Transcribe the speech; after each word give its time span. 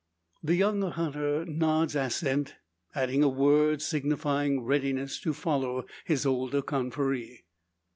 The 0.41 0.55
younger 0.55 0.89
hunter 0.89 1.45
nods 1.45 1.93
assent, 1.95 2.55
adding 2.95 3.21
a 3.21 3.29
word, 3.29 3.83
signifying 3.83 4.63
readiness 4.63 5.19
to 5.19 5.31
follow 5.31 5.85
his 6.05 6.25
older 6.25 6.63
confrere. 6.63 7.37